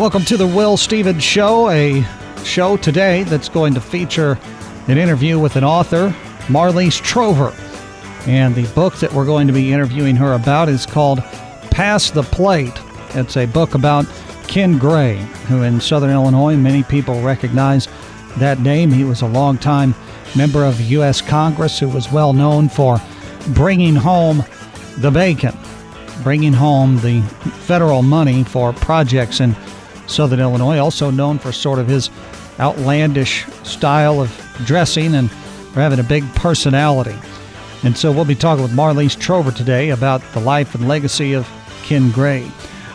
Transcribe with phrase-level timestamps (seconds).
[0.00, 2.02] Welcome to the Will Stevens Show, a
[2.42, 4.38] show today that's going to feature
[4.88, 6.08] an interview with an author,
[6.46, 7.54] Marleis Trover.
[8.26, 11.18] And the book that we're going to be interviewing her about is called
[11.70, 12.72] Pass the Plate.
[13.10, 14.06] It's a book about
[14.48, 15.16] Ken Gray,
[15.48, 17.86] who in Southern Illinois, many people recognize
[18.38, 18.90] that name.
[18.90, 19.94] He was a longtime
[20.34, 21.20] member of U.S.
[21.20, 22.98] Congress who was well known for
[23.48, 24.44] bringing home
[24.96, 25.54] the bacon,
[26.22, 27.20] bringing home the
[27.66, 29.54] federal money for projects in
[30.10, 32.10] Southern Illinois, also known for sort of his
[32.58, 34.30] outlandish style of
[34.64, 37.16] dressing and for having a big personality.
[37.82, 41.48] And so we'll be talking with Marleis Trover today about the life and legacy of
[41.82, 42.50] Ken Gray.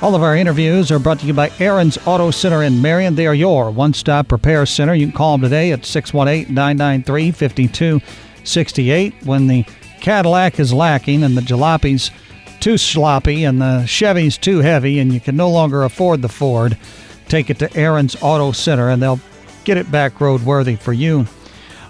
[0.00, 3.16] All of our interviews are brought to you by Aaron's Auto Center in Marion.
[3.16, 4.94] They are your one stop repair center.
[4.94, 9.14] You can call them today at 618 993 5268.
[9.24, 9.64] When the
[10.00, 12.12] Cadillac is lacking and the jalopi's
[12.68, 16.76] too sloppy and the Chevy's too heavy and you can no longer afford the Ford,
[17.26, 19.20] take it to Aaron's Auto Center and they'll
[19.64, 21.24] get it back roadworthy for you.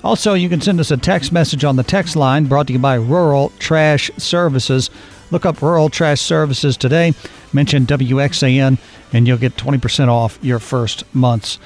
[0.04, 2.78] Also, you can send us a text message on the text line brought to you
[2.78, 4.88] by Rural Trash Services.
[5.32, 7.12] Look up Rural Trash Services today,
[7.52, 8.78] mention WXAN,
[9.12, 11.58] and you'll get 20% off your first month's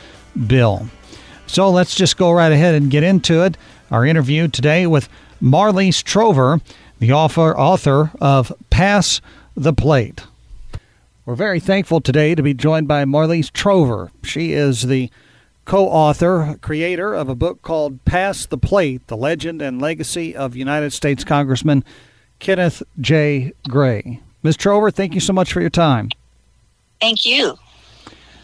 [0.46, 0.88] bill.
[1.46, 3.58] So let's just go right ahead and get into it.
[3.90, 5.10] Our interview today with
[5.42, 6.62] Marleis Trover
[7.02, 9.20] the author, author of Pass
[9.56, 10.22] the Plate.
[11.26, 14.12] We're very thankful today to be joined by Marleis Trover.
[14.22, 15.10] She is the
[15.64, 20.54] co author, creator of a book called Pass the Plate The Legend and Legacy of
[20.54, 21.82] United States Congressman
[22.38, 23.52] Kenneth J.
[23.68, 24.20] Gray.
[24.44, 24.56] Ms.
[24.56, 26.08] Trover, thank you so much for your time.
[27.00, 27.58] Thank you.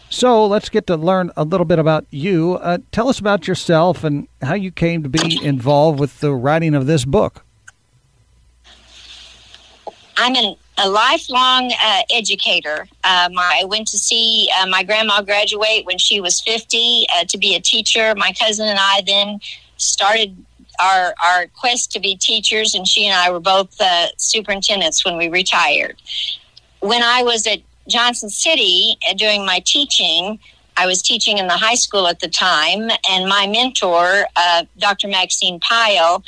[0.09, 2.55] So let's get to learn a little bit about you.
[2.55, 6.75] Uh, tell us about yourself and how you came to be involved with the writing
[6.75, 7.45] of this book.
[10.21, 12.81] I'm an, a lifelong uh, educator.
[13.05, 17.37] Um, I went to see uh, my grandma graduate when she was 50 uh, to
[17.37, 18.13] be a teacher.
[18.17, 19.39] My cousin and I then
[19.77, 20.35] started
[20.81, 25.15] our, our quest to be teachers, and she and I were both uh, superintendents when
[25.15, 25.95] we retired.
[26.81, 30.37] When I was at Johnson City uh, doing my teaching,
[30.75, 35.07] I was teaching in the high school at the time, and my mentor, uh, Dr.
[35.07, 36.23] Maxine Pyle,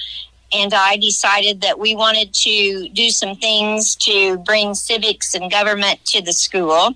[0.53, 6.03] and I decided that we wanted to do some things to bring civics and government
[6.05, 6.87] to the school.
[6.87, 6.95] And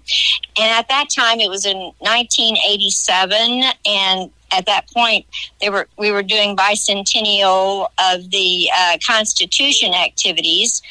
[0.57, 5.25] at that time, it was in 1987, and at that point,
[5.61, 10.81] they were we were doing bicentennial of the uh, Constitution activities,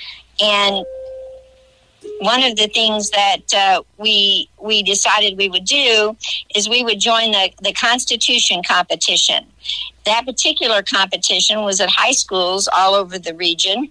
[0.40, 0.84] and
[2.20, 6.16] one of the things that uh, we we decided we would do
[6.54, 9.46] is we would join the, the Constitution competition.
[10.04, 13.88] That particular competition was at high schools all over the region,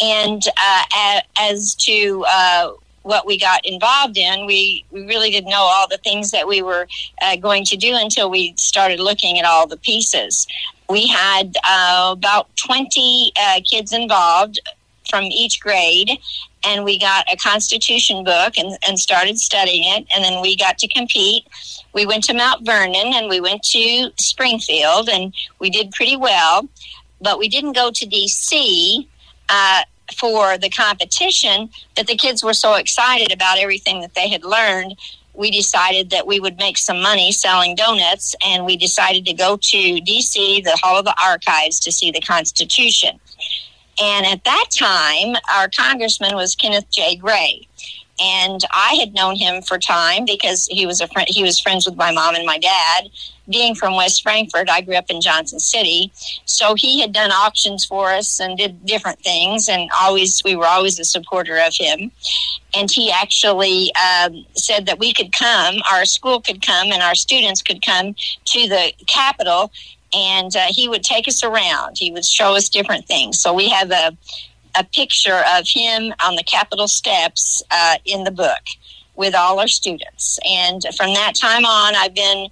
[0.00, 2.70] and uh, as to uh,
[3.02, 6.62] what we got involved in, we, we really didn't know all the things that we
[6.62, 6.86] were
[7.22, 10.46] uh, going to do until we started looking at all the pieces.
[10.88, 14.60] We had uh, about 20 uh, kids involved
[15.10, 16.18] from each grade,
[16.64, 20.78] and we got a constitution book and, and started studying it and then we got
[20.78, 21.46] to compete.
[21.92, 26.68] We went to mount vernon and we went to springfield and we did pretty well.
[27.20, 29.06] But we didn't go to dc
[29.48, 29.82] uh,
[30.18, 34.96] for the competition but the kids were so excited about everything that they had learned
[35.34, 39.56] we decided that we would make some money selling donuts and we decided to go
[39.56, 43.20] to dc the hall of the archives to see the constitution
[44.00, 47.16] and at that time, our congressman was Kenneth J.
[47.16, 47.66] Gray.
[48.22, 51.86] And I had known him for time because he was a friend, he was friends
[51.86, 53.08] with my mom and my dad.
[53.48, 56.12] Being from West Frankfort, I grew up in Johnson City.
[56.44, 60.66] So he had done auctions for us and did different things and always we were
[60.66, 62.12] always a supporter of him.
[62.74, 67.14] And he actually um, said that we could come, our school could come and our
[67.14, 69.72] students could come to the Capitol
[70.14, 71.98] and uh, he would take us around.
[71.98, 73.40] He would show us different things.
[73.40, 74.16] So we have a
[74.78, 78.62] a picture of him on the Capitol steps uh, in the book
[79.16, 80.38] with all our students.
[80.48, 82.48] And from that time on, I've been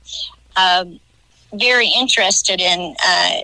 [0.56, 1.00] um,
[1.52, 3.40] very interested in uh,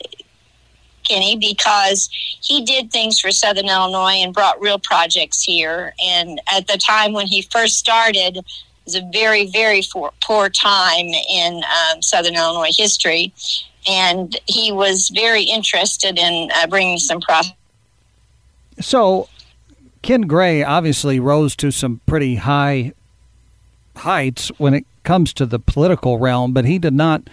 [1.08, 2.08] Kenny because
[2.42, 5.94] he did things for Southern Illinois and brought real projects here.
[6.02, 8.44] And at the time when he first started,
[8.84, 9.82] was a very, very
[10.22, 13.32] poor time in um, Southern Illinois history
[13.86, 17.52] and he was very interested in uh, bringing some profit.
[18.80, 19.28] So,
[20.02, 22.92] Ken Gray obviously rose to some pretty high
[23.96, 27.28] heights when it comes to the political realm, but he did not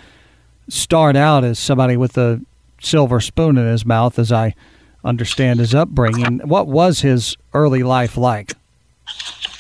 [0.69, 2.42] start out as somebody with a
[2.81, 4.56] silver spoon in his mouth, as I
[5.04, 6.39] understand his upbringing.
[6.39, 8.54] What was his early life like?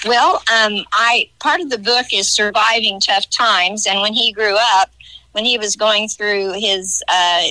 [0.05, 4.57] Well, um, I part of the book is surviving tough times, and when he grew
[4.57, 4.89] up,
[5.33, 7.43] when he was going through his uh,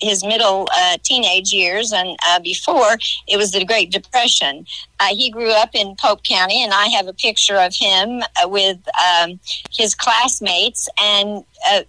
[0.00, 4.66] his middle uh, teenage years and uh, before it was the Great Depression.
[5.00, 8.48] Uh, he grew up in Pope County, and I have a picture of him uh,
[8.48, 8.78] with
[9.22, 9.40] um,
[9.72, 11.44] his classmates and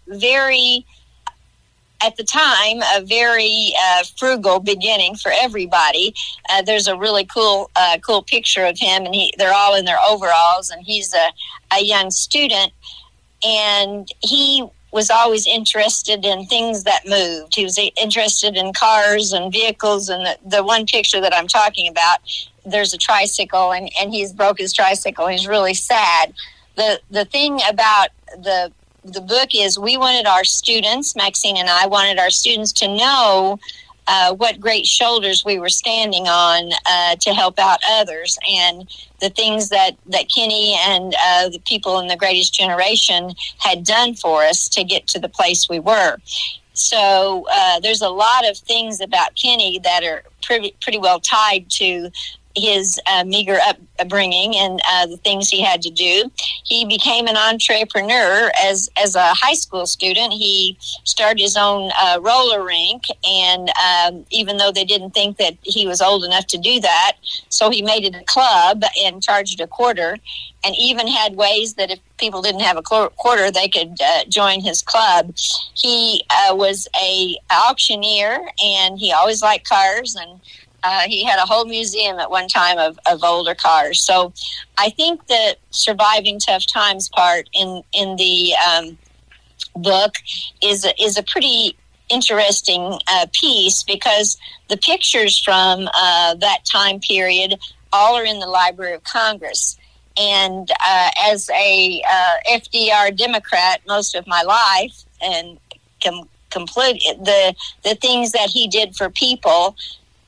[0.08, 0.86] very.
[2.02, 6.14] At the time, a very uh, frugal beginning for everybody.
[6.50, 7.72] Uh, there's a really cool,
[8.06, 11.32] cool picture of him, and he, they're all in their overalls, and he's a,
[11.76, 12.72] a young student.
[13.44, 17.56] And he was always interested in things that moved.
[17.56, 20.08] He was interested in cars and vehicles.
[20.08, 22.20] And the, the one picture that I'm talking about,
[22.66, 25.28] there's a tricycle, and, and he's broke his tricycle.
[25.28, 26.34] He's really sad.
[26.76, 28.72] The the thing about the
[29.06, 33.60] the book is we wanted our students, Maxine and I wanted our students to know
[34.08, 38.88] uh, what great shoulders we were standing on uh, to help out others, and
[39.20, 44.14] the things that that Kenny and uh, the people in the Greatest Generation had done
[44.16, 46.18] for us to get to the place we were.
[46.74, 51.70] So uh, there's a lot of things about Kenny that are pretty pretty well tied
[51.72, 52.12] to
[52.56, 53.58] his uh, meager
[54.00, 56.32] upbringing and uh, the things he had to do.
[56.64, 60.34] He became an entrepreneur as as a high school student.
[60.34, 65.56] He started his own uh, roller rink, and um, even though they didn't think that
[65.64, 67.14] he was old enough to do that,
[67.50, 70.18] so he made it a club and charged a quarter,
[70.64, 74.62] and even had ways that if people didn't have a quarter, they could uh, join
[74.62, 75.34] his club.
[75.74, 80.40] He uh, was a auctioneer, and he always liked cars and
[80.86, 84.00] uh, he had a whole museum at one time of, of older cars.
[84.06, 84.32] So
[84.78, 88.98] I think the surviving tough times part in in the um,
[89.76, 90.14] book
[90.62, 91.76] is is a pretty
[92.10, 94.38] interesting uh, piece because
[94.70, 97.58] the pictures from uh, that time period
[97.92, 99.78] all are in the Library of Congress.
[100.18, 105.58] And uh, as a uh, FDR Democrat most of my life, and
[106.04, 109.76] com- complete the the things that he did for people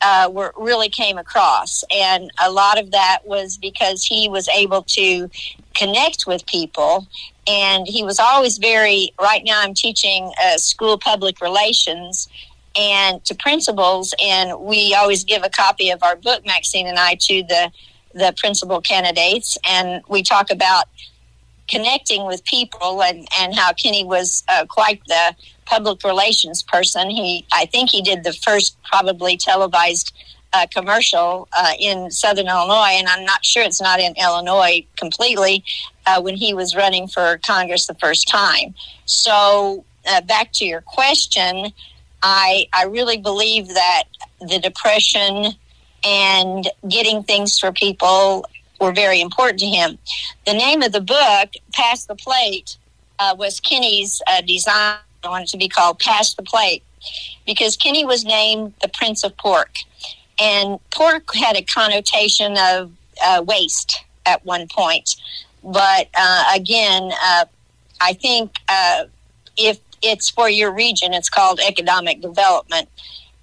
[0.02, 4.84] uh, were really came across, and a lot of that was because he was able
[4.84, 5.30] to
[5.76, 7.08] connect with people,
[7.48, 9.14] and he was always very.
[9.20, 12.28] Right now, I'm teaching uh, school public relations
[12.76, 17.16] and to principals, and we always give a copy of our book, Maxine and I,
[17.22, 17.72] to the
[18.14, 20.86] the principal candidates, and we talk about
[21.68, 25.36] connecting with people and, and how Kenny was uh, quite the
[25.66, 27.10] public relations person.
[27.10, 30.14] He, I think he did the first probably televised
[30.54, 35.64] uh, commercial uh, in Southern Illinois, and I'm not sure it's not in Illinois completely
[36.06, 38.74] uh, when he was running for Congress the first time.
[39.06, 41.74] So, uh, back to your question,
[42.24, 44.04] I I really believe that
[44.40, 45.54] the depression
[46.04, 48.46] and getting things for people
[48.80, 49.98] were very important to him.
[50.46, 52.78] The name of the book, Pass the Plate,
[53.20, 54.98] uh, was Kenny's uh, design.
[55.24, 56.84] I wanted to be called Pass the Plate
[57.46, 59.76] because Kenny was named the Prince of Pork.
[60.40, 62.92] And pork had a connotation of
[63.24, 65.16] uh, waste at one point.
[65.64, 67.46] But uh, again, uh,
[68.00, 69.06] I think uh,
[69.58, 72.90] if it's for your region, it's called economic development.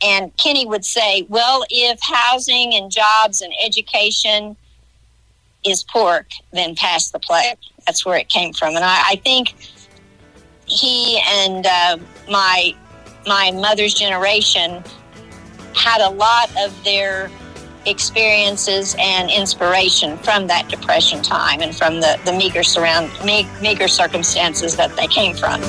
[0.02, 4.56] And Kenny would say, well, if housing and jobs and education
[5.64, 7.56] is pork, then pass the plate.
[7.87, 8.76] That's where it came from.
[8.76, 9.54] And I, I think
[10.66, 11.99] he and uh,
[12.30, 12.75] my
[13.26, 14.83] my mother's generation
[15.75, 17.30] had a lot of their
[17.87, 24.76] experiences and inspiration from that depression time and from the, the meager surround meager circumstances
[24.76, 25.61] that they came from.